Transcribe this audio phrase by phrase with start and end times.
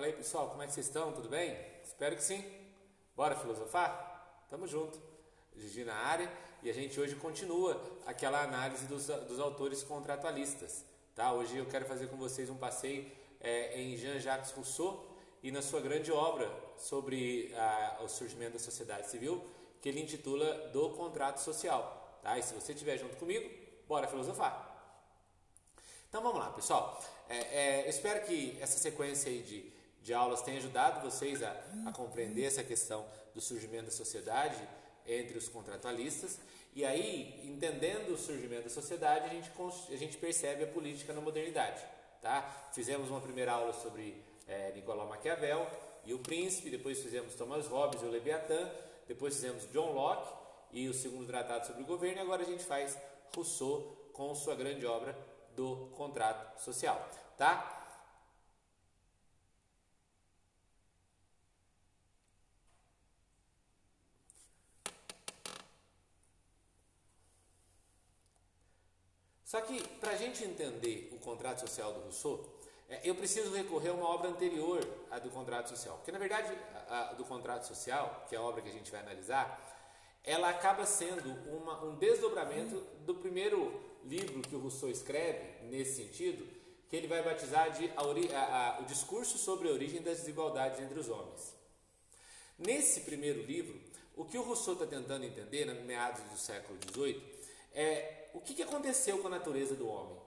[0.00, 1.12] Fala aí pessoal, como é que vocês estão?
[1.12, 1.54] Tudo bem?
[1.84, 2.42] Espero que sim.
[3.14, 4.46] Bora filosofar?
[4.48, 4.98] Tamo junto.
[5.54, 10.86] Gigi na área e a gente hoje continua aquela análise dos, dos autores contratualistas.
[11.14, 11.34] Tá?
[11.34, 13.12] Hoje eu quero fazer com vocês um passeio
[13.42, 15.06] é, em Jean-Jacques Rousseau
[15.42, 19.44] e na sua grande obra sobre a, o surgimento da sociedade civil,
[19.82, 22.18] que ele intitula Do Contrato Social.
[22.22, 22.38] Tá?
[22.38, 23.50] E se você estiver junto comigo,
[23.86, 24.66] bora filosofar.
[26.08, 26.98] Então vamos lá, pessoal.
[27.28, 31.50] É, é, eu espero que essa sequência aí de, de aulas tenha ajudado vocês a,
[31.86, 34.56] a compreender essa questão do surgimento da sociedade
[35.06, 36.38] entre os contratualistas.
[36.74, 39.50] E aí, entendendo o surgimento da sociedade, a gente,
[39.92, 41.82] a gente percebe a política na modernidade.
[42.22, 42.70] Tá?
[42.72, 45.66] Fizemos uma primeira aula sobre é, Nicolau Maquiavel
[46.04, 48.70] e o Príncipe, depois fizemos Thomas Hobbes e o Leviatã,
[49.06, 50.32] depois fizemos John Locke
[50.72, 52.96] e o segundo tratado sobre o governo, e agora a gente faz
[53.34, 55.16] Rousseau com sua grande obra
[55.56, 57.79] do contrato social, tá?
[69.50, 72.48] Só que para a gente entender o contrato social do Rousseau,
[72.88, 74.78] é, eu preciso recorrer a uma obra anterior
[75.10, 75.96] à do contrato social.
[75.96, 76.56] Porque, na verdade,
[76.88, 79.58] a, a do contrato social, que é a obra que a gente vai analisar,
[80.22, 86.46] ela acaba sendo uma, um desdobramento do primeiro livro que o Rousseau escreve, nesse sentido,
[86.88, 90.96] que ele vai batizar de a, a, o discurso sobre a origem das desigualdades entre
[90.96, 91.56] os homens.
[92.56, 93.80] Nesse primeiro livro,
[94.14, 97.20] o que o Rousseau está tentando entender, na meados do século XVIII,
[97.74, 100.18] é o que, aconteceu com a natureza do homem.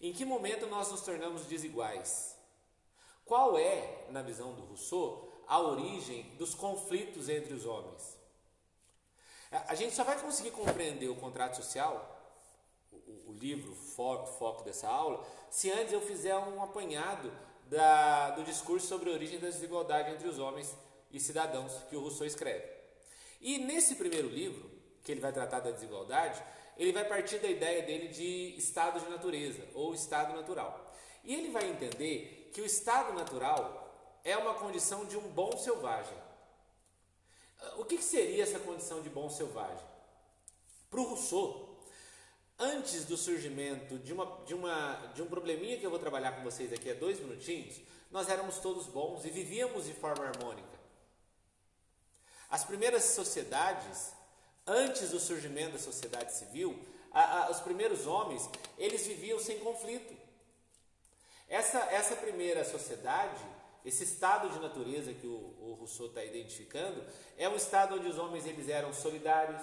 [0.00, 2.36] Em que momento nós nos tornamos desiguais?
[3.24, 8.18] Qual é, na visão do Rousseau, a origem dos conflitos entre os homens?
[9.50, 12.18] A gente só vai conseguir compreender o contrato social,
[12.92, 17.30] o, o livro fo foco dessa aula, se antes eu fizer um apanhado
[17.66, 20.74] da, do discurso sobre a origem da desigualdade entre os homens
[21.10, 22.64] e cidadãos que o Rousseau escreve.
[23.40, 24.70] E nesse primeiro livro,
[25.02, 26.42] que ele vai tratar da desigualdade,
[26.80, 30.90] ele vai partir da ideia dele de estado de natureza ou estado natural.
[31.22, 36.16] E ele vai entender que o estado natural é uma condição de um bom selvagem.
[37.76, 39.86] O que seria essa condição de bom selvagem?
[40.88, 41.78] Para o Rousseau,
[42.58, 46.42] antes do surgimento de, uma, de, uma, de um probleminha que eu vou trabalhar com
[46.42, 47.78] vocês aqui a dois minutinhos,
[48.10, 50.80] nós éramos todos bons e vivíamos de forma harmônica.
[52.48, 54.14] As primeiras sociedades
[54.72, 56.78] Antes do surgimento da sociedade civil,
[57.10, 58.48] a, a, os primeiros homens,
[58.78, 60.14] eles viviam sem conflito.
[61.48, 63.44] Essa, essa primeira sociedade,
[63.84, 67.04] esse estado de natureza que o, o Rousseau está identificando,
[67.36, 69.60] é um estado onde os homens eles eram solidários,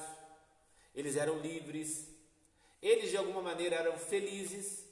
[0.93, 2.09] eles eram livres,
[2.81, 4.83] eles de alguma maneira eram felizes.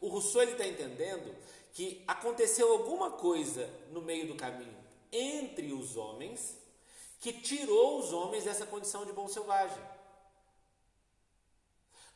[0.00, 1.32] O Rousseau está entendendo
[1.72, 4.80] que aconteceu alguma coisa no meio do caminho
[5.12, 6.58] entre os homens
[7.20, 9.78] que tirou os homens dessa condição de bom selvagem.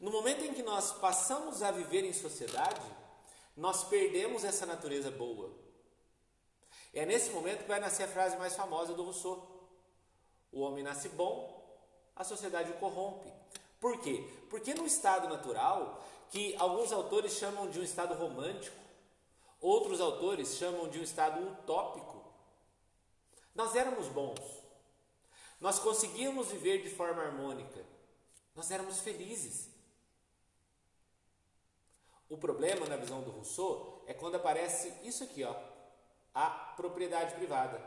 [0.00, 2.80] No momento em que nós passamos a viver em sociedade,
[3.56, 5.52] nós perdemos essa natureza boa.
[6.92, 9.68] É nesse momento que vai nascer a frase mais famosa do Rousseau:
[10.50, 11.62] O homem nasce bom,
[12.16, 13.32] a sociedade o corrompe.
[13.78, 14.26] Por quê?
[14.48, 18.76] Porque no estado natural, que alguns autores chamam de um estado romântico,
[19.60, 22.24] outros autores chamam de um estado utópico,
[23.54, 24.53] nós éramos bons.
[25.60, 27.84] Nós conseguíamos viver de forma harmônica.
[28.54, 29.70] Nós éramos felizes.
[32.28, 35.54] O problema, na visão do Rousseau, é quando aparece isso aqui, ó,
[36.34, 37.80] a propriedade privada.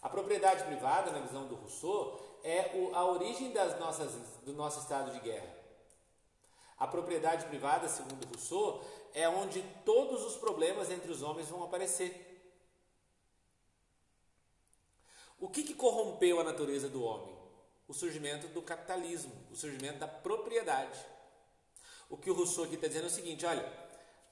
[0.00, 5.12] A propriedade privada, na visão do Rousseau, é a origem das nossas, do nosso estado
[5.12, 5.48] de guerra.
[6.78, 12.33] A propriedade privada, segundo Rousseau, é onde todos os problemas entre os homens vão aparecer.
[15.44, 17.36] O que, que corrompeu a natureza do homem?
[17.86, 20.98] O surgimento do capitalismo, o surgimento da propriedade.
[22.08, 23.70] O que o Rousseau aqui está dizendo é o seguinte: olha,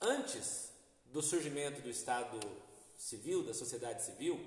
[0.00, 0.72] antes
[1.04, 2.40] do surgimento do Estado
[2.96, 4.40] civil, da sociedade civil,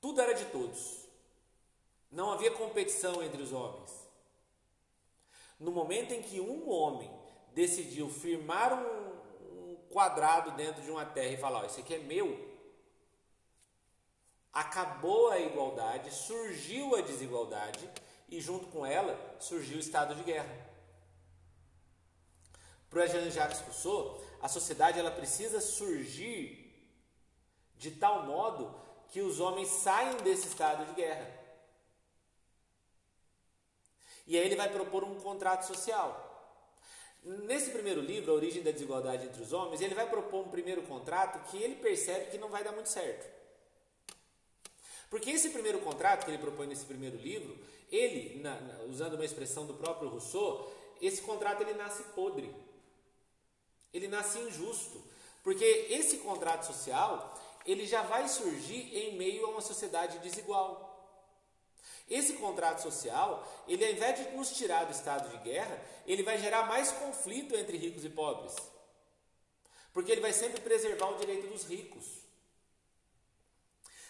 [0.00, 1.06] tudo era de todos.
[2.10, 3.92] Não havia competição entre os homens.
[5.60, 7.08] No momento em que um homem
[7.54, 12.45] decidiu firmar um, quadrado dentro de uma terra e falar: oh, Isso aqui é meu,
[14.56, 17.90] acabou a igualdade, surgiu a desigualdade
[18.26, 20.66] e junto com ela surgiu o estado de guerra.
[22.88, 26.74] Para Jean-Jacques Rousseau, a sociedade ela precisa surgir
[27.76, 28.74] de tal modo
[29.10, 31.30] que os homens saiam desse estado de guerra.
[34.26, 36.22] E aí ele vai propor um contrato social.
[37.22, 40.82] Nesse primeiro livro, A Origem da Desigualdade entre os Homens, ele vai propor um primeiro
[40.84, 43.35] contrato que ele percebe que não vai dar muito certo.
[45.10, 47.56] Porque esse primeiro contrato que ele propõe nesse primeiro livro,
[47.90, 52.54] ele, na, na, usando uma expressão do próprio Rousseau, esse contrato ele nasce podre.
[53.92, 55.02] Ele nasce injusto.
[55.42, 60.92] Porque esse contrato social, ele já vai surgir em meio a uma sociedade desigual.
[62.08, 66.38] Esse contrato social, ele ao invés de nos tirar do estado de guerra, ele vai
[66.38, 68.54] gerar mais conflito entre ricos e pobres.
[69.92, 72.25] Porque ele vai sempre preservar o direito dos ricos.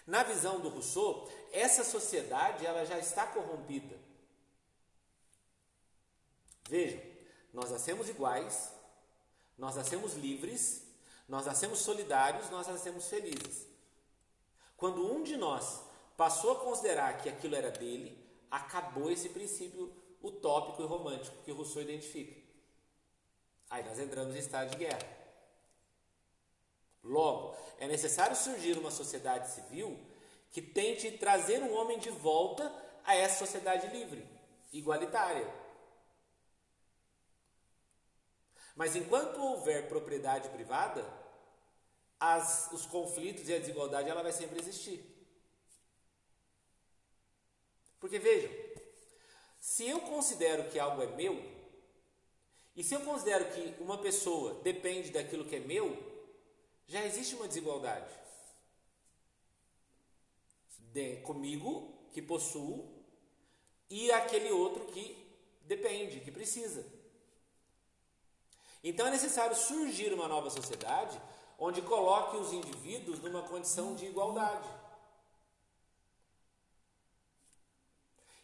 [0.06, 3.99] Na visão do Rousseau, essa sociedade ela já está corrompida.
[6.69, 7.00] Vejam,
[7.53, 8.73] nós nascemos iguais,
[9.58, 10.82] nós nascemos livres,
[11.29, 13.67] nós nascemos solidários, nós nascemos felizes.
[14.76, 15.81] Quando um de nós
[16.17, 18.17] passou a considerar que aquilo era dele,
[18.50, 19.93] acabou esse princípio
[20.23, 22.37] utópico e romântico que Rousseau identifica.
[23.69, 25.25] Aí nós entramos em estado de guerra.
[27.06, 29.99] Logo, é necessário surgir uma sociedade civil
[30.50, 32.73] que tente trazer um homem de volta
[33.05, 34.26] a essa sociedade livre,
[34.73, 35.49] igualitária.
[38.75, 41.05] Mas enquanto houver propriedade privada,
[42.19, 45.05] as, os conflitos e a desigualdade ela vai sempre existir.
[48.00, 48.50] Porque vejam,
[49.61, 51.56] se eu considero que algo é meu,
[52.75, 56.06] e se eu considero que uma pessoa depende daquilo que é meu,
[56.87, 58.12] já existe uma desigualdade.
[60.93, 62.97] De, comigo, que possuo,
[63.88, 65.17] e aquele outro que
[65.62, 66.85] depende, que precisa.
[68.83, 71.21] Então é necessário surgir uma nova sociedade
[71.59, 74.69] onde coloque os indivíduos numa condição de igualdade.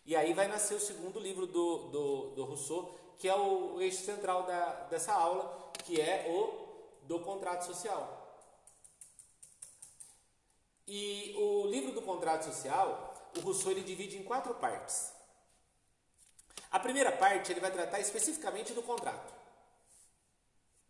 [0.04, 4.04] E aí vai nascer o segundo livro do, do, do Rousseau, que é o eixo
[4.04, 8.21] central da, dessa aula, que é o do contrato social.
[10.86, 15.12] E o livro do contrato social, o Rousseau ele divide em quatro partes.
[16.70, 19.32] A primeira parte ele vai tratar especificamente do contrato.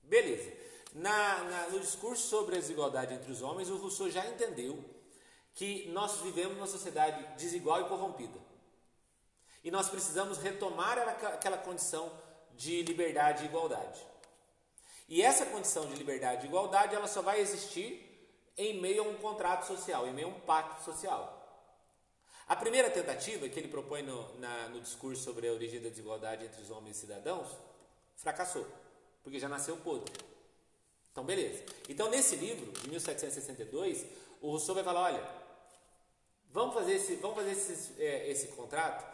[0.02, 0.52] Beleza.
[0.94, 4.84] Na, na, no discurso sobre a desigualdade entre os homens, o Rousseau já entendeu
[5.54, 8.38] que nós vivemos numa sociedade desigual e corrompida.
[9.64, 12.12] E nós precisamos retomar aquela condição
[12.54, 14.00] de liberdade e igualdade.
[15.08, 18.11] E essa condição de liberdade e igualdade, ela só vai existir
[18.56, 21.38] em meio a um contrato social, em meio a um pacto social.
[22.46, 26.44] A primeira tentativa que ele propõe no, na, no discurso sobre a origem da desigualdade
[26.44, 27.48] entre os homens e cidadãos
[28.16, 28.66] fracassou,
[29.22, 30.12] porque já nasceu podre.
[31.10, 31.64] Então, beleza.
[31.88, 34.04] Então, nesse livro, de 1762,
[34.40, 35.28] o Rousseau vai falar: olha,
[36.50, 39.04] vamos fazer esse, vamos fazer esse, é, esse contrato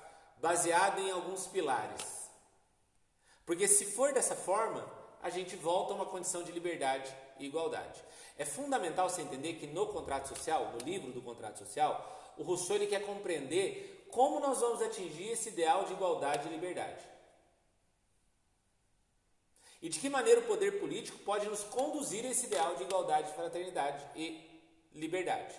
[0.40, 2.28] baseado em alguns pilares.
[3.44, 8.02] Porque se for dessa forma, a gente volta a uma condição de liberdade e igualdade.
[8.36, 12.76] É fundamental você entender que no contrato social, no livro do contrato social, o Rousseau
[12.76, 17.04] ele quer compreender como nós vamos atingir esse ideal de igualdade e liberdade.
[19.80, 23.32] E de que maneira o poder político pode nos conduzir a esse ideal de igualdade,
[23.34, 24.48] fraternidade e
[24.92, 25.54] liberdade.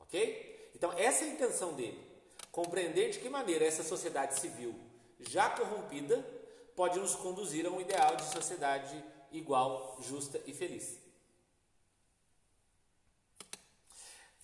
[0.00, 0.70] Ok?
[0.74, 2.04] Então, essa é a intenção dele.
[2.52, 4.74] Compreender de que maneira essa sociedade civil,
[5.20, 6.24] já corrompida,
[6.76, 9.02] pode nos conduzir a um ideal de sociedade
[9.32, 10.98] igual, justa e feliz.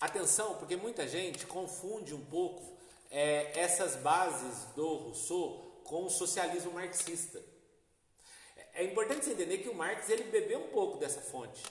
[0.01, 2.77] Atenção, porque muita gente confunde um pouco
[3.09, 7.41] é, essas bases do Rousseau com o socialismo marxista.
[8.73, 11.63] É importante você entender que o Marx ele bebeu um pouco dessa fonte.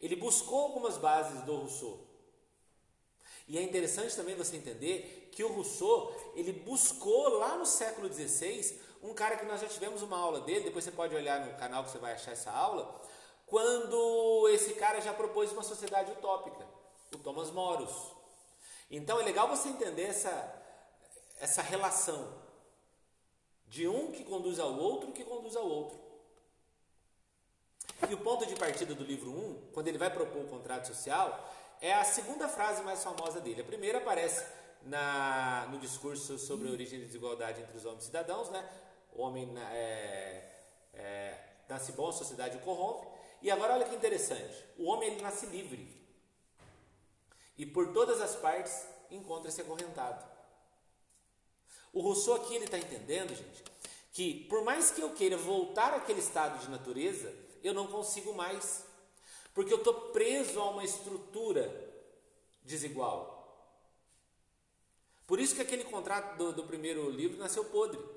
[0.00, 2.06] Ele buscou algumas bases do Rousseau.
[3.48, 8.80] E é interessante também você entender que o Rousseau, ele buscou lá no século XVI,
[9.06, 11.84] um cara que nós já tivemos uma aula dele, depois você pode olhar no canal
[11.84, 13.00] que você vai achar essa aula,
[13.46, 16.66] quando esse cara já propôs uma sociedade utópica,
[17.14, 18.12] o Thomas Moros.
[18.90, 20.62] Então é legal você entender essa,
[21.40, 22.44] essa relação
[23.68, 25.98] de um que conduz ao outro que conduz ao outro.
[28.08, 31.52] E o ponto de partida do livro 1, quando ele vai propor o contrato social,
[31.80, 33.62] é a segunda frase mais famosa dele.
[33.62, 34.44] A primeira aparece
[34.82, 38.68] na, no discurso sobre a origem da desigualdade entre os homens e cidadãos, né?
[39.16, 40.44] O homem é,
[40.92, 43.06] é, nasce bom, a sociedade o corrompe.
[43.40, 45.90] E agora olha que interessante, o homem ele nasce livre.
[47.56, 50.22] E por todas as partes encontra-se acorrentado.
[51.94, 53.64] O Rousseau aqui ele está entendendo, gente,
[54.12, 58.84] que por mais que eu queira voltar àquele estado de natureza, eu não consigo mais.
[59.54, 61.72] Porque eu estou preso a uma estrutura
[62.62, 63.34] desigual.
[65.26, 68.15] Por isso que aquele contrato do, do primeiro livro nasceu podre.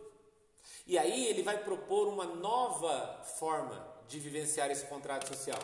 [0.86, 5.60] E aí ele vai propor uma nova forma de vivenciar esse contrato social.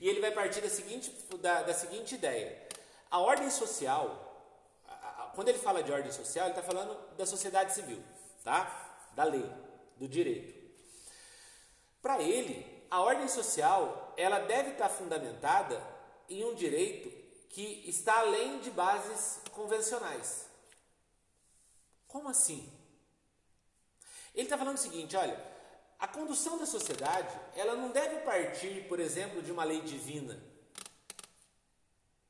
[0.00, 2.66] E ele vai partir da seguinte, da, da seguinte ideia:
[3.10, 4.06] a ordem social,
[4.86, 8.02] a, a, quando ele fala de ordem social, ele está falando da sociedade civil,
[8.42, 9.10] tá?
[9.14, 9.50] Da lei,
[9.96, 10.56] do direito.
[12.00, 15.82] Para ele, a ordem social ela deve estar fundamentada
[16.28, 17.10] em um direito
[17.48, 20.46] que está além de bases convencionais.
[22.06, 22.72] Como assim?
[24.34, 25.38] Ele está falando o seguinte: olha,
[25.98, 30.40] a condução da sociedade ela não deve partir, por exemplo, de uma lei divina,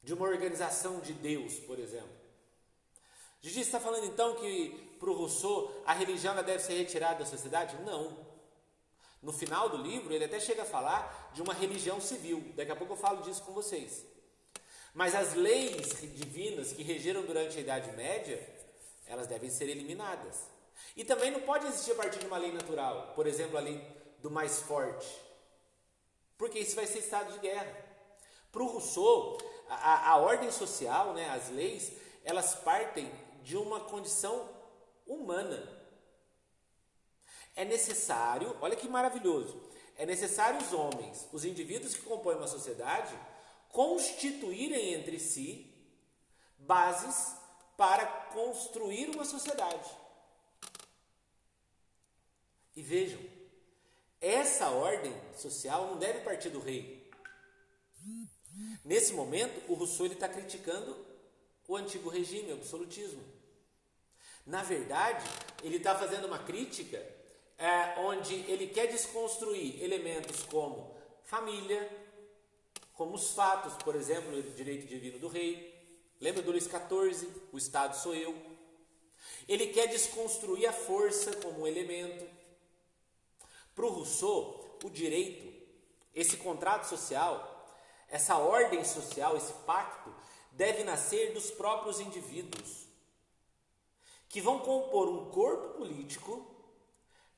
[0.02, 2.16] de uma organização de Deus, por exemplo.
[3.40, 7.76] Gigi está falando então que para o Rousseau a religião deve ser retirada da sociedade?
[7.82, 8.26] Não.
[9.22, 12.52] No final do livro, ele até chega a falar de uma religião civil.
[12.56, 14.04] Daqui a pouco eu falo disso com vocês.
[14.94, 18.40] Mas as leis divinas que regeram durante a Idade Média,
[19.06, 20.48] elas devem ser eliminadas.
[20.96, 23.80] E também não pode existir a partir de uma lei natural, por exemplo, a lei
[24.20, 25.08] do mais forte,
[26.36, 27.72] porque isso vai ser estado de guerra.
[28.50, 31.92] Para o Rousseau, a, a, ordem social, né, as leis,
[32.24, 33.10] elas partem
[33.42, 34.48] de uma condição
[35.06, 35.76] humana.
[37.54, 39.60] É necessário, olha que maravilhoso,
[39.96, 43.18] é necessário os homens, os indivíduos que compõem uma sociedade,
[43.70, 45.74] constituírem entre si
[46.58, 47.36] bases
[47.76, 49.88] para construir uma sociedade.
[52.78, 53.18] E vejam,
[54.20, 57.10] essa ordem social não deve partir do rei.
[58.84, 60.96] Nesse momento, o Rousseau está criticando
[61.66, 63.20] o antigo regime, o absolutismo.
[64.46, 65.28] Na verdade,
[65.64, 67.04] ele está fazendo uma crítica
[67.58, 71.90] é, onde ele quer desconstruir elementos como família,
[72.92, 75.74] como os fatos, por exemplo, o direito divino do rei.
[76.20, 77.28] Lembra do Luís XIV?
[77.52, 78.40] O Estado sou eu.
[79.48, 82.37] Ele quer desconstruir a força como um elemento.
[83.78, 85.54] Para o Rousseau, o direito,
[86.12, 87.64] esse contrato social,
[88.08, 90.12] essa ordem social, esse pacto,
[90.50, 92.88] deve nascer dos próprios indivíduos,
[94.28, 96.44] que vão compor um corpo político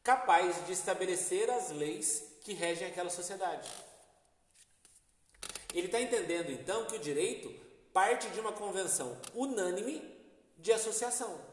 [0.03, 3.71] capaz de estabelecer as leis que regem aquela sociedade.
[5.75, 7.55] Ele está entendendo então que o direito
[7.93, 10.03] parte de uma convenção unânime
[10.57, 11.50] de associação.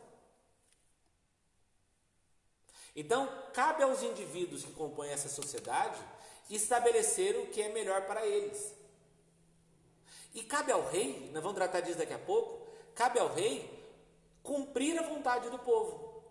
[2.98, 6.00] Então, cabe aos indivíduos que compõem essa sociedade
[6.50, 8.74] estabelecer o que é melhor para eles.
[10.34, 13.72] E cabe ao rei, nós vamos tratar disso daqui a pouco, cabe ao rei
[14.42, 16.24] cumprir a vontade do povo.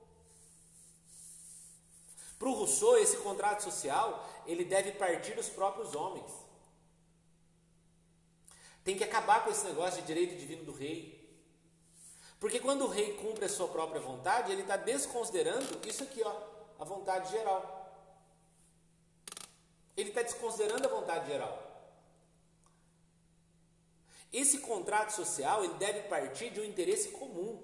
[2.36, 6.32] Para o Rousseau, esse contrato social, ele deve partir dos próprios homens.
[8.82, 11.14] Tem que acabar com esse negócio de direito divino do rei.
[12.40, 16.55] Porque quando o rei cumpre a sua própria vontade, ele está desconsiderando isso aqui, ó
[16.78, 17.74] a vontade geral.
[19.96, 21.66] Ele está desconsiderando a vontade geral.
[24.32, 27.62] Esse contrato social ele deve partir de um interesse comum.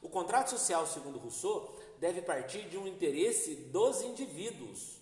[0.00, 5.00] O contrato social, segundo Rousseau, deve partir de um interesse dos indivíduos.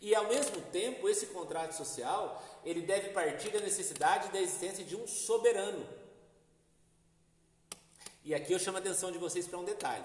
[0.00, 4.96] E ao mesmo tempo, esse contrato social, ele deve partir da necessidade da existência de
[4.96, 5.86] um soberano.
[8.24, 10.04] E aqui eu chamo a atenção de vocês para um detalhe.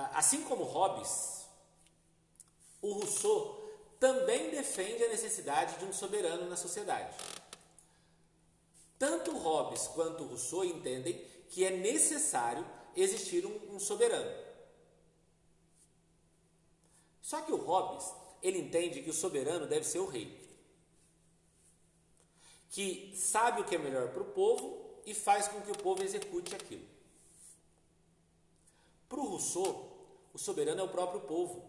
[0.00, 1.44] Ah, assim como Hobbes,
[2.80, 7.16] o Rousseau também defende a necessidade de um soberano na sociedade.
[8.96, 12.64] Tanto Hobbes quanto Rousseau entendem que é necessário
[12.94, 14.30] existir um, um soberano.
[17.20, 20.48] Só que o Hobbes, ele entende que o soberano deve ser o rei.
[22.70, 26.04] Que sabe o que é melhor para o povo e faz com que o povo
[26.04, 26.86] execute aquilo.
[29.08, 29.87] Para o Rousseau,
[30.38, 31.68] o soberano é o próprio povo.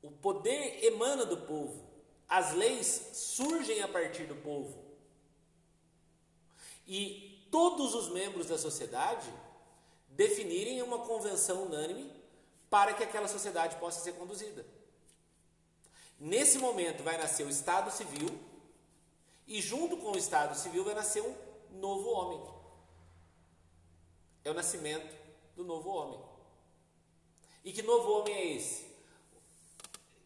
[0.00, 1.84] O poder emana do povo.
[2.26, 4.82] As leis surgem a partir do povo.
[6.86, 9.30] E todos os membros da sociedade
[10.08, 12.10] definirem uma convenção unânime
[12.70, 14.64] para que aquela sociedade possa ser conduzida.
[16.18, 18.30] Nesse momento vai nascer o Estado Civil
[19.46, 21.36] e junto com o Estado Civil vai nascer um
[21.78, 22.42] novo homem.
[24.46, 25.21] É o nascimento
[25.56, 26.20] do novo homem.
[27.64, 28.86] E que novo homem é esse?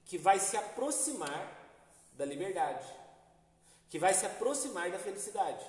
[0.05, 1.55] Que vai se aproximar
[2.13, 2.87] da liberdade,
[3.91, 5.65] que vai se aproximar da felicidade.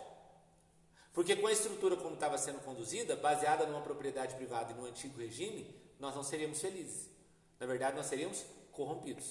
[1.14, 5.18] Porque com a estrutura como estava sendo conduzida, baseada numa propriedade privada e no antigo
[5.18, 7.10] regime, nós não seríamos felizes.
[7.60, 9.26] Na verdade, nós seríamos corrompidos.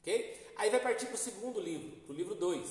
[0.00, 0.52] Ok?
[0.56, 2.70] Aí vai partir para o segundo livro, para o livro 2.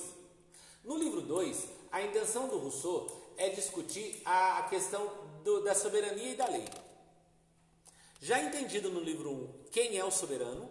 [0.84, 5.10] No livro 2, a intenção do Rousseau é discutir a questão
[5.42, 6.64] do, da soberania e da lei.
[8.20, 10.70] Já entendido no livro 1 um, quem é o soberano,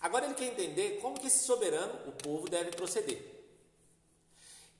[0.00, 3.20] agora ele quer entender como que esse soberano, o povo, deve proceder.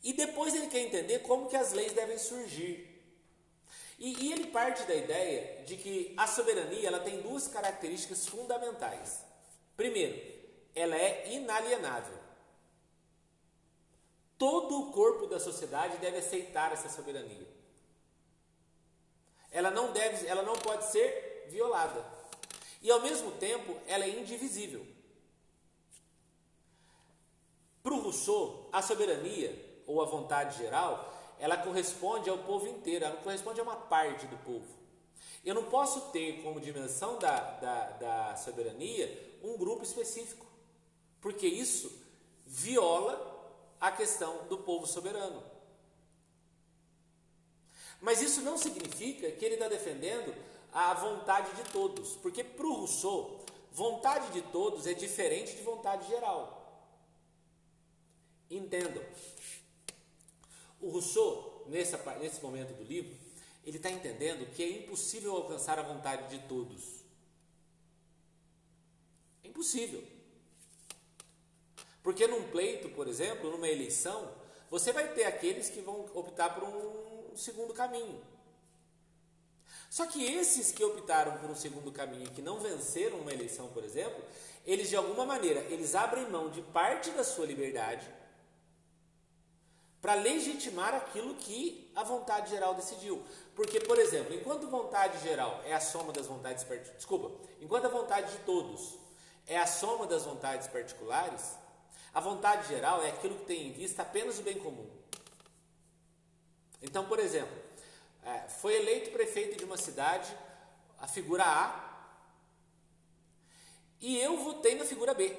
[0.04, 2.88] E depois ele quer entender como que as leis devem surgir.
[3.98, 9.24] E, e ele parte da ideia de que a soberania ela tem duas características fundamentais.
[9.76, 10.16] Primeiro,
[10.76, 12.23] ela é inalienável.
[14.36, 17.46] Todo o corpo da sociedade deve aceitar essa soberania.
[19.50, 22.04] Ela não deve, ela não pode ser violada.
[22.82, 24.84] E ao mesmo tempo, ela é indivisível.
[27.82, 33.16] Para o Rousseau, a soberania ou a vontade geral, ela corresponde ao povo inteiro, ela
[33.16, 34.66] corresponde a uma parte do povo.
[35.44, 40.46] Eu não posso ter como dimensão da, da, da soberania um grupo específico,
[41.20, 41.92] porque isso
[42.46, 43.33] viola
[43.84, 45.44] a questão do povo soberano.
[48.00, 50.34] Mas isso não significa que ele está defendendo
[50.72, 56.08] a vontade de todos, porque para o Rousseau, vontade de todos é diferente de vontade
[56.08, 56.82] geral.
[58.50, 59.04] Entendam.
[60.80, 63.14] O Rousseau, nesse momento do livro,
[63.66, 67.04] ele está entendendo que é impossível alcançar a vontade de todos.
[69.42, 70.13] É impossível.
[72.04, 74.30] Porque num pleito, por exemplo, numa eleição,
[74.70, 78.22] você vai ter aqueles que vão optar por um segundo caminho.
[79.88, 83.68] Só que esses que optaram por um segundo caminho e que não venceram uma eleição,
[83.68, 84.22] por exemplo,
[84.66, 88.06] eles de alguma maneira, eles abrem mão de parte da sua liberdade
[90.02, 93.22] para legitimar aquilo que a vontade geral decidiu.
[93.56, 97.30] Porque, por exemplo, enquanto vontade geral é a soma das vontades desculpa,
[97.62, 98.98] enquanto a vontade de todos
[99.46, 101.63] é a soma das vontades particulares,
[102.14, 104.88] a vontade geral é aquilo que tem em vista apenas o bem comum.
[106.80, 107.56] Então, por exemplo,
[108.22, 110.32] é, foi eleito prefeito de uma cidade,
[111.00, 111.84] a figura A,
[114.00, 115.36] e eu votei na figura B.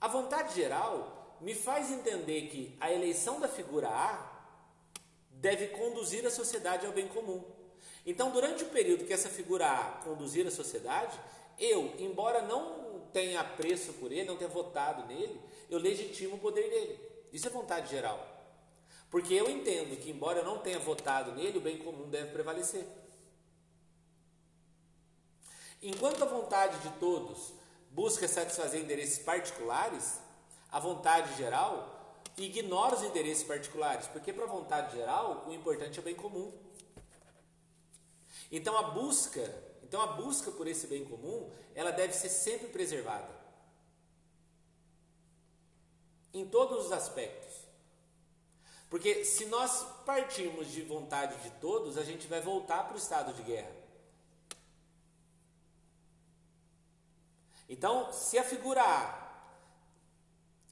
[0.00, 4.30] A vontade geral me faz entender que a eleição da figura A
[5.30, 7.44] deve conduzir a sociedade ao bem comum.
[8.04, 11.18] Então, durante o período que essa figura A conduzir a sociedade,
[11.58, 12.77] eu, embora não
[13.12, 15.40] tenha apreço por ele, não tenha votado nele,
[15.70, 17.00] eu legitimo o poder dele.
[17.32, 18.36] Isso é vontade geral.
[19.10, 22.86] Porque eu entendo que, embora eu não tenha votado nele, o bem comum deve prevalecer.
[25.82, 27.52] Enquanto a vontade de todos
[27.90, 30.18] busca satisfazer interesses particulares,
[30.70, 36.02] a vontade geral ignora os interesses particulares, porque para a vontade geral o importante é
[36.02, 36.52] o bem comum.
[38.50, 39.42] Então a busca
[39.88, 43.34] então a busca por esse bem comum, ela deve ser sempre preservada.
[46.34, 47.56] Em todos os aspectos.
[48.90, 53.32] Porque se nós partirmos de vontade de todos, a gente vai voltar para o estado
[53.32, 53.72] de guerra.
[57.66, 59.28] Então, se a figura A,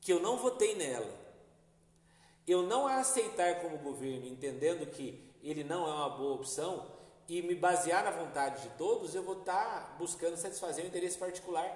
[0.02, 1.14] que eu não votei nela,
[2.46, 6.95] eu não a aceitar como governo, entendendo que ele não é uma boa opção,
[7.28, 11.66] e me basear na vontade de todos, eu vou estar buscando satisfazer o interesse particular.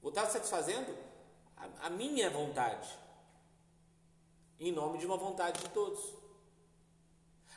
[0.00, 0.96] Vou estar satisfazendo
[1.56, 2.88] a, a minha vontade,
[4.58, 6.14] em nome de uma vontade de todos.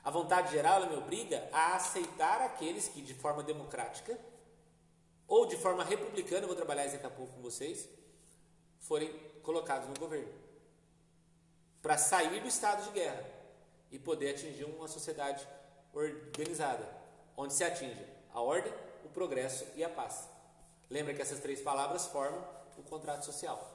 [0.03, 4.19] A vontade geral ela me obriga a aceitar aqueles que, de forma democrática
[5.25, 7.87] ou de forma republicana, eu vou trabalhar isso daqui a pouco com vocês,
[8.79, 9.09] forem
[9.41, 10.31] colocados no governo.
[11.81, 13.25] Para sair do estado de guerra
[13.89, 15.47] e poder atingir uma sociedade
[15.93, 16.87] organizada,
[17.37, 18.73] onde se atinge a ordem,
[19.05, 20.27] o progresso e a paz.
[20.89, 22.43] Lembra que essas três palavras formam
[22.77, 23.71] o contrato social.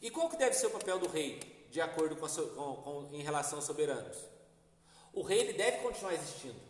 [0.00, 3.08] E qual que deve ser o papel do rei, de acordo com, a, com, com
[3.12, 4.16] em relação aos soberanos?
[5.12, 6.60] O rei ele deve continuar existindo.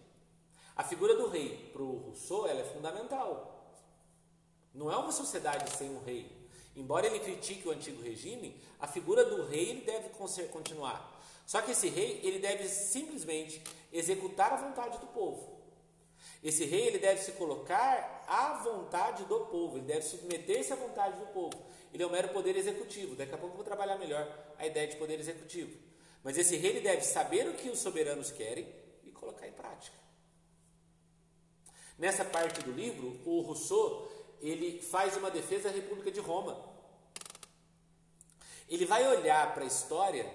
[0.76, 3.74] A figura do rei para o Rousseau ela é fundamental.
[4.72, 6.30] Não é uma sociedade sem um rei.
[6.76, 10.10] Embora ele critique o antigo regime, a figura do rei ele deve
[10.48, 11.15] continuar.
[11.46, 15.56] Só que esse rei, ele deve simplesmente executar a vontade do povo.
[16.42, 21.18] Esse rei, ele deve se colocar à vontade do povo, ele deve submeter-se à vontade
[21.18, 21.56] do povo.
[21.92, 23.14] Ele é um mero poder executivo.
[23.14, 24.28] Daqui a pouco eu vou trabalhar melhor
[24.58, 25.78] a ideia de poder executivo.
[26.22, 28.68] Mas esse rei, ele deve saber o que os soberanos querem
[29.04, 29.96] e colocar em prática.
[31.96, 36.60] Nessa parte do livro, o Rousseau, ele faz uma defesa da República de Roma.
[38.68, 40.28] Ele vai olhar para a história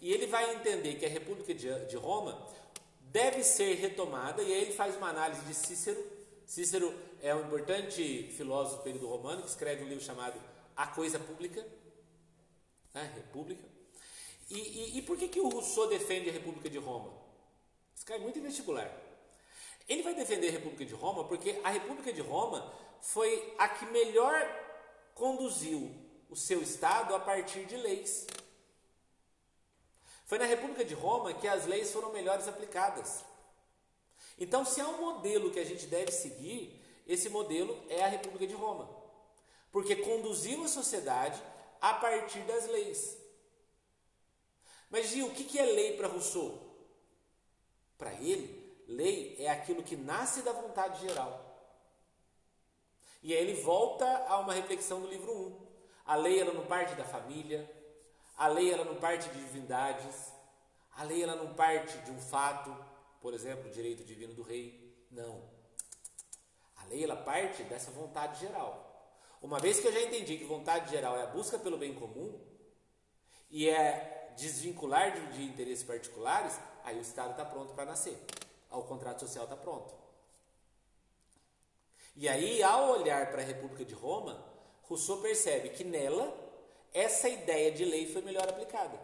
[0.00, 2.46] e ele vai entender que a República de, Roma
[3.00, 6.04] deve ser retomada, e aí ele faz uma análise de Cícero,
[6.46, 10.40] Cícero é um importante filósofo do período romano que escreve um livro chamado
[10.76, 11.66] A Coisa Pública,
[12.94, 13.12] né?
[13.16, 13.64] República.
[14.48, 17.12] E, e, e, por que, que o Rousseau defende a República de Roma?
[17.96, 18.88] Isso cai muito em vestibular.
[19.88, 23.86] Ele vai defender a República de Roma porque a República de Roma foi a que
[23.86, 24.40] melhor
[25.14, 25.92] conduziu
[26.30, 28.26] o seu Estado a partir de leis.
[30.26, 33.24] Foi na República de Roma que as leis foram melhores aplicadas.
[34.38, 38.46] Então, se há um modelo que a gente deve seguir, esse modelo é a República
[38.46, 38.90] de Roma.
[39.70, 41.40] Porque conduziu a sociedade
[41.80, 43.16] a partir das leis.
[44.90, 46.60] Mas, Gil, o que é lei para Rousseau?
[47.96, 51.44] Para ele, lei é aquilo que nasce da vontade geral.
[53.22, 55.66] E aí ele volta a uma reflexão do livro 1.
[56.04, 57.68] A lei ela não parte da família,
[58.36, 60.32] a lei ela não parte de divindades,
[60.96, 62.74] a lei ela não parte de um fato,
[63.20, 65.06] por exemplo, o direito divino do rei.
[65.10, 65.42] Não.
[66.76, 68.84] A lei ela parte dessa vontade geral.
[69.40, 72.38] Uma vez que eu já entendi que vontade geral é a busca pelo bem comum
[73.50, 78.18] e é desvincular de, de interesses particulares, aí o Estado está pronto para nascer.
[78.70, 79.94] O contrato social está pronto.
[82.14, 84.42] E aí, ao olhar para a República de Roma,
[84.82, 86.45] Rousseau percebe que nela
[86.96, 88.98] essa ideia de lei foi melhor aplicada.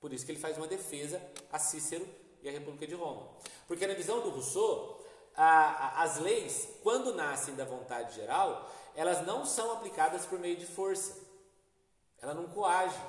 [0.00, 1.22] Por isso que ele faz uma defesa
[1.52, 2.06] a Cícero
[2.42, 3.28] e a República de Roma.
[3.68, 5.00] Porque na visão do Rousseau,
[5.36, 10.56] a, a, as leis, quando nascem da vontade geral, elas não são aplicadas por meio
[10.56, 11.16] de força.
[12.20, 13.00] Ela não coage.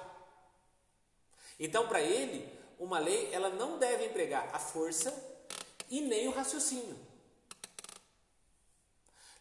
[1.59, 5.11] Então, para ele, uma lei ela não deve empregar a força
[5.89, 6.95] e nem o raciocínio.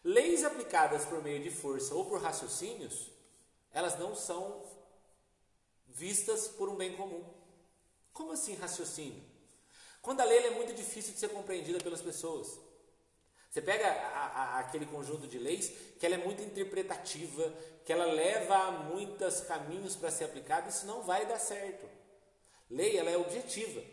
[0.03, 3.14] Leis aplicadas por meio de força ou por raciocínios,
[3.75, 4.63] elas não são
[5.89, 7.25] vistas por um bem comum.
[8.13, 9.21] Como assim raciocínio?
[10.01, 12.57] Quando a lei é muito difícil de ser compreendida pelas pessoas.
[13.51, 18.05] Você pega a, a, aquele conjunto de leis que ela é muito interpretativa, que ela
[18.05, 21.85] leva a muitos caminhos para ser aplicada, isso não vai dar certo.
[22.69, 23.83] Lei ela é objetiva.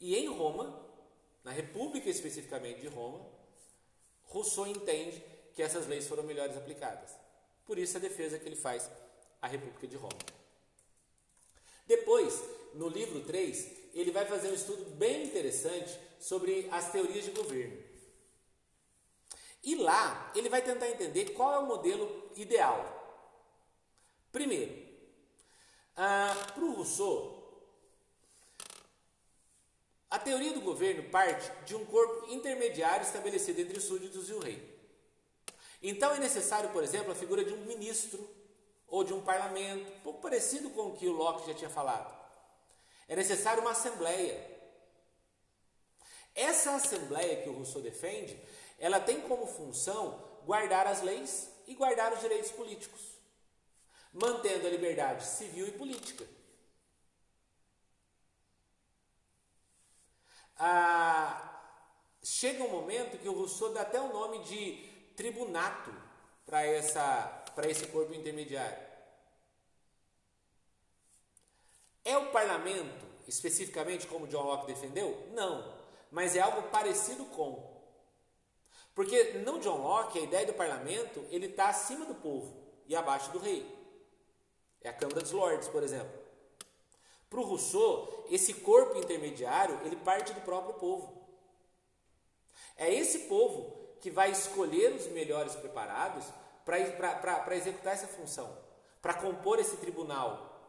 [0.00, 0.84] E em Roma,
[1.44, 3.24] na República especificamente de Roma,
[4.24, 7.10] Rousseau entende que essas leis foram melhores aplicadas.
[7.64, 8.90] Por isso a defesa que ele faz
[9.40, 10.18] à República de Roma.
[11.86, 12.42] Depois,
[12.74, 17.76] no livro 3, ele vai fazer um estudo bem interessante sobre as teorias de governo.
[19.62, 23.02] E lá, ele vai tentar entender qual é o modelo ideal.
[24.30, 24.84] Primeiro,
[25.96, 27.44] ah, para o Rousseau,
[30.10, 34.38] a teoria do governo parte de um corpo intermediário estabelecido entre os súditos e o
[34.38, 34.73] rei.
[35.86, 38.26] Então é necessário, por exemplo, a figura de um ministro
[38.88, 42.10] ou de um parlamento, um pouco parecido com o que o Locke já tinha falado.
[43.06, 44.34] É necessário uma assembleia.
[46.34, 48.40] Essa assembleia que o Rousseau defende,
[48.78, 53.02] ela tem como função guardar as leis e guardar os direitos políticos,
[54.10, 56.26] mantendo a liberdade civil e política.
[60.56, 61.60] Ah,
[62.22, 65.92] chega um momento que o Rousseau dá até o nome de tribunato
[66.46, 66.66] para
[67.68, 68.78] esse corpo intermediário.
[72.04, 75.26] É o parlamento, especificamente como John Locke defendeu?
[75.32, 75.74] Não,
[76.10, 77.72] mas é algo parecido com.
[78.94, 82.54] Porque no John Locke, a ideia do parlamento, ele está acima do povo
[82.86, 83.66] e abaixo do rei.
[84.82, 86.22] É a Câmara dos Lordes, por exemplo.
[87.30, 91.26] Para o Rousseau, esse corpo intermediário, ele parte do próprio povo.
[92.76, 96.26] É esse povo que vai escolher os melhores preparados
[96.62, 98.54] para executar essa função,
[99.00, 100.60] para compor esse tribunal,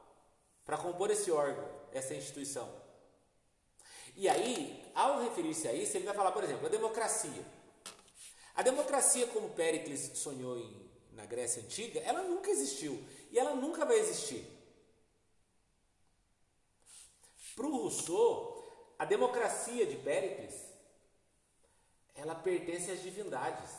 [0.63, 2.73] para compor esse órgão, essa instituição.
[4.15, 7.45] E aí, ao referir-se a isso, ele vai falar, por exemplo, a democracia.
[8.55, 13.83] A democracia, como Péricles sonhou em, na Grécia Antiga, ela nunca existiu e ela nunca
[13.83, 14.47] vai existir.
[17.53, 18.65] Para o Rousseau,
[18.97, 20.53] a democracia de Péricles,
[22.15, 23.69] ela pertence às divindades.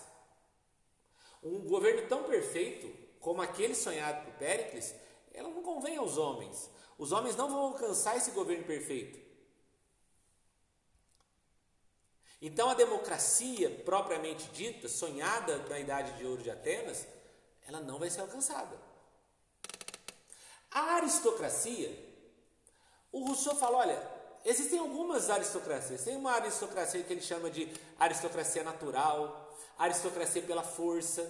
[1.42, 2.86] Um governo tão perfeito
[3.20, 4.94] como aquele sonhado por Péricles,
[5.32, 6.70] ela não convém aos homens.
[6.98, 9.26] Os homens não vão alcançar esse governo perfeito.
[12.40, 17.06] Então a democracia propriamente dita, sonhada na idade de ouro de Atenas,
[17.66, 18.78] ela não vai ser alcançada.
[20.70, 21.90] A aristocracia,
[23.10, 24.15] o Rousseau fala, olha,
[24.46, 26.04] existem algumas aristocracias.
[26.04, 31.28] Tem uma aristocracia que ele chama de aristocracia natural, aristocracia pela força.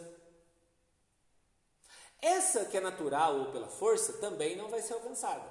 [2.21, 5.51] Essa que é natural ou pela força também não vai ser alcançada.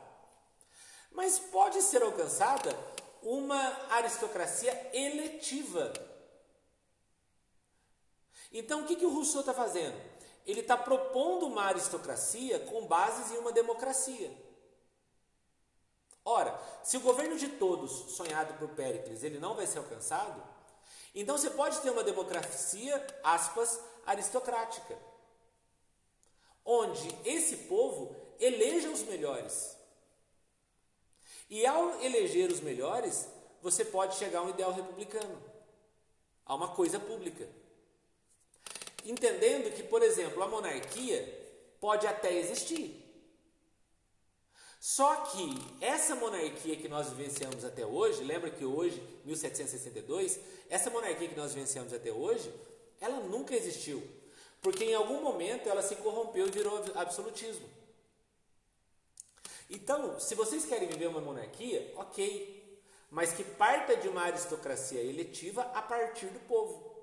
[1.11, 2.69] Mas pode ser alcançada
[3.23, 5.91] uma aristocracia eletiva.
[8.51, 9.99] Então, o que, que o Rousseau está fazendo?
[10.45, 14.31] Ele está propondo uma aristocracia com bases em uma democracia.
[16.25, 20.43] Ora, se o governo de todos, sonhado por Péricles, ele não vai ser alcançado,
[21.13, 24.97] então você pode ter uma democracia, aspas, aristocrática,
[26.65, 29.77] onde esse povo eleja os melhores.
[31.47, 33.27] E ao eleger os melhores,
[33.61, 35.41] você pode chegar a um ideal republicano,
[36.43, 37.47] a uma coisa pública.
[39.05, 41.23] Entendendo que, por exemplo, a monarquia
[41.79, 43.04] pode até existir.
[44.79, 45.49] Só que
[45.81, 51.53] essa monarquia que nós vivenciamos até hoje, lembra que hoje, 1762, essa monarquia que nós
[51.53, 52.53] vivenciamos até hoje,
[53.01, 54.03] ela nunca existiu.
[54.61, 57.67] Porque em algum momento ela se corrompeu e virou absolutismo.
[59.69, 65.63] Então, se vocês querem viver uma monarquia, ok, mas que parta de uma aristocracia eletiva
[65.73, 66.95] a partir do povo.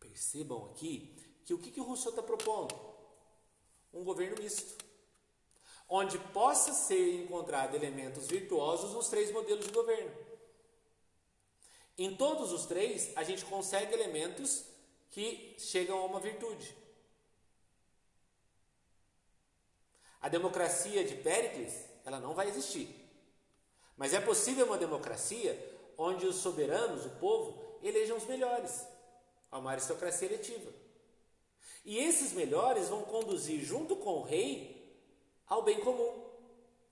[0.00, 2.91] Percebam aqui que o que, que o Rousseau está propondo?
[3.92, 4.82] Um governo misto,
[5.88, 10.10] onde possa ser encontrado elementos virtuosos nos três modelos de governo.
[11.98, 14.64] Em todos os três, a gente consegue elementos
[15.10, 16.74] que chegam a uma virtude.
[20.22, 22.88] A democracia de Péricles, ela não vai existir.
[23.96, 25.52] Mas é possível uma democracia
[25.98, 28.86] onde os soberanos, o povo, elejam os melhores.
[29.50, 30.72] a uma aristocracia eletiva.
[31.84, 35.00] E esses melhores vão conduzir, junto com o rei,
[35.46, 36.24] ao bem comum,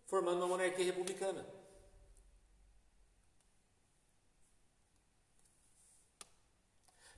[0.07, 1.47] formando uma monarquia republicana.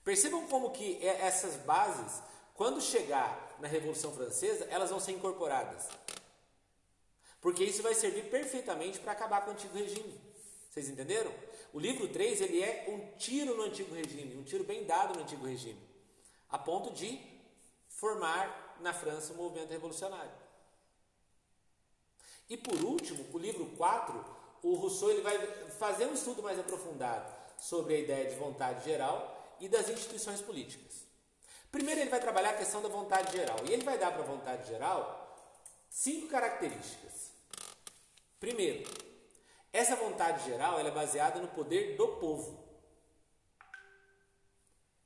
[0.05, 2.23] Percebam como que é essas bases,
[2.55, 5.89] quando chegar na Revolução Francesa, elas vão ser incorporadas.
[7.41, 10.21] Porque isso vai servir perfeitamente para acabar com o antigo regime.
[10.71, 11.33] Vocês entenderam?
[11.73, 15.23] O livro 3 ele é um tiro no antigo regime, um tiro bem dado no
[15.23, 15.81] antigo regime,
[16.49, 17.32] a ponto de
[18.03, 20.33] formar na França um movimento revolucionário.
[22.51, 24.25] E por último, o livro 4,
[24.65, 25.39] o Rousseau ele vai
[25.79, 31.05] fazer um estudo mais aprofundado sobre a ideia de vontade geral e das instituições políticas.
[31.71, 34.27] Primeiro ele vai trabalhar a questão da vontade geral, e ele vai dar para a
[34.27, 35.39] vontade geral
[35.89, 37.31] cinco características.
[38.41, 38.91] Primeiro,
[39.73, 42.65] essa vontade geral é baseada no poder do povo,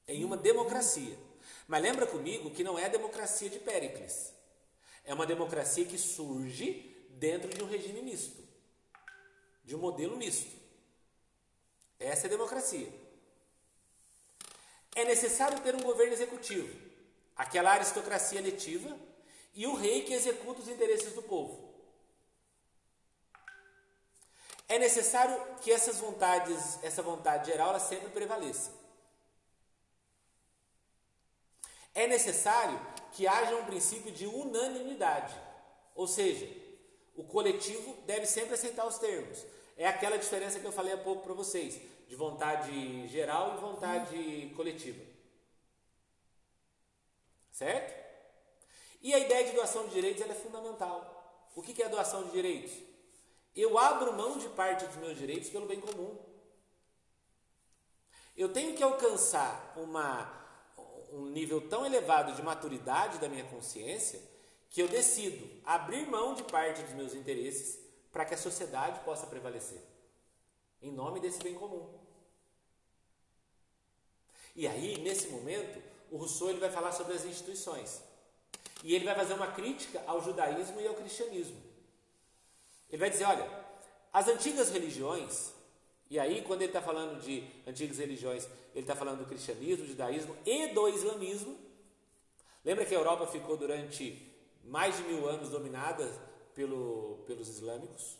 [0.08, 1.25] em uma democracia.
[1.66, 4.32] Mas lembra comigo que não é a democracia de Péricles.
[5.04, 8.42] É uma democracia que surge dentro de um regime misto,
[9.64, 10.54] de um modelo misto.
[11.98, 12.92] Essa é a democracia.
[14.94, 16.74] É necessário ter um governo executivo,
[17.36, 18.98] aquela aristocracia letiva
[19.54, 21.66] e o rei que executa os interesses do povo.
[24.68, 28.72] É necessário que essas vontades, essa vontade geral, ela sempre prevaleça.
[31.96, 32.78] É necessário
[33.12, 35.34] que haja um princípio de unanimidade,
[35.94, 36.46] ou seja,
[37.16, 39.42] o coletivo deve sempre aceitar os termos.
[39.78, 44.52] É aquela diferença que eu falei há pouco para vocês, de vontade geral e vontade
[44.54, 45.02] coletiva.
[47.50, 47.98] Certo?
[49.00, 51.48] E a ideia de doação de direitos é fundamental.
[51.54, 52.76] O que é a doação de direitos?
[53.54, 56.14] Eu abro mão de parte dos meus direitos pelo bem comum.
[58.36, 60.45] Eu tenho que alcançar uma,
[61.12, 64.20] um nível tão elevado de maturidade da minha consciência
[64.70, 67.78] que eu decido abrir mão de parte dos meus interesses
[68.12, 69.80] para que a sociedade possa prevalecer,
[70.82, 71.88] em nome desse bem comum.
[74.54, 78.02] E aí, nesse momento, o Rousseau ele vai falar sobre as instituições.
[78.82, 81.60] E ele vai fazer uma crítica ao judaísmo e ao cristianismo.
[82.88, 83.48] Ele vai dizer: olha,
[84.12, 85.52] as antigas religiões,
[86.10, 89.88] e aí quando ele está falando de antigas religiões, ele está falando do cristianismo, do
[89.88, 91.56] judaísmo e do islamismo.
[92.64, 94.30] Lembra que a Europa ficou durante
[94.64, 96.06] mais de mil anos dominada
[96.54, 98.16] pelo, pelos islâmicos?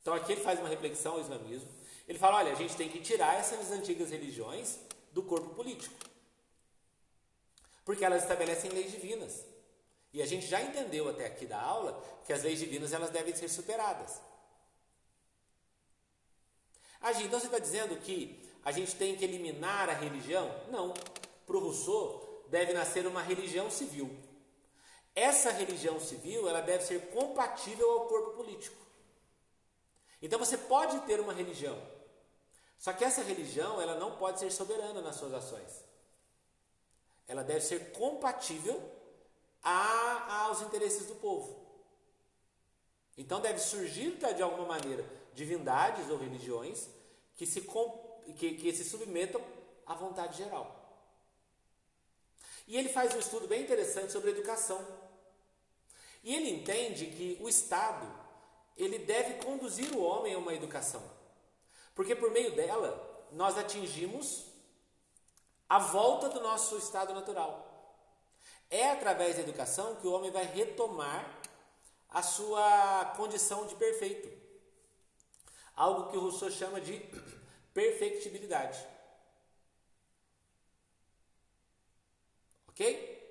[0.00, 1.68] Então aqui ele faz uma reflexão ao islamismo.
[2.08, 4.78] Ele fala: olha, a gente tem que tirar essas antigas religiões
[5.12, 5.94] do corpo político,
[7.84, 9.44] porque elas estabelecem leis divinas.
[10.12, 13.34] E a gente já entendeu até aqui da aula que as leis divinas elas devem
[13.34, 14.20] ser superadas.
[17.02, 20.48] Agi, então você está dizendo que a gente tem que eliminar a religião?
[20.70, 20.94] Não.
[21.44, 24.16] Para o Rousseau, deve nascer uma religião civil.
[25.14, 28.76] Essa religião civil ela deve ser compatível ao corpo político.
[30.22, 31.76] Então você pode ter uma religião,
[32.78, 35.84] só que essa religião ela não pode ser soberana nas suas ações.
[37.26, 38.80] Ela deve ser compatível
[39.62, 41.60] a, aos interesses do povo.
[43.18, 46.88] Então deve surgir de alguma maneira divindades ou religiões
[47.36, 47.60] que se,
[48.36, 49.42] que, que se submetam
[49.86, 50.78] à vontade geral.
[52.66, 54.86] E ele faz um estudo bem interessante sobre educação.
[56.22, 58.06] E ele entende que o Estado
[58.76, 61.02] ele deve conduzir o homem a uma educação.
[61.94, 64.46] Porque por meio dela nós atingimos
[65.68, 67.68] a volta do nosso estado natural.
[68.70, 71.40] É através da educação que o homem vai retomar
[72.08, 74.41] a sua condição de perfeito.
[75.74, 77.00] Algo que o Rousseau chama de
[77.72, 78.78] perfectibilidade.
[82.68, 83.22] Ok?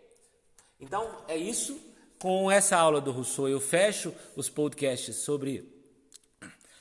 [0.79, 1.79] Então é isso.
[2.19, 5.67] Com essa aula do Rousseau, eu fecho os podcasts sobre,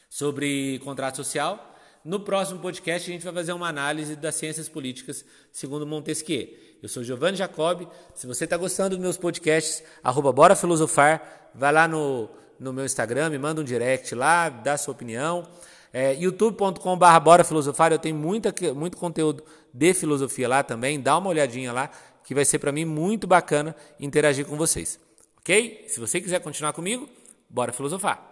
[0.09, 1.79] sobre contrato social.
[2.05, 6.49] No próximo podcast, a gente vai fazer uma análise das ciências políticas segundo Montesquieu.
[6.83, 7.87] Eu sou Giovanni Jacob.
[8.15, 12.29] Se você está gostando dos meus podcasts, arroba Bora Filosofar, vai lá no,
[12.61, 15.49] no meu Instagram, me manda um direct lá, dá sua opinião.
[15.93, 19.43] É, youtube.com.br Bora Filosofar, eu tenho muita, muito conteúdo
[19.73, 21.91] de filosofia lá também, dá uma olhadinha lá,
[22.23, 25.01] que vai ser para mim muito bacana interagir com vocês.
[25.39, 25.87] Ok?
[25.89, 27.09] Se você quiser continuar comigo,
[27.49, 28.30] bora filosofar.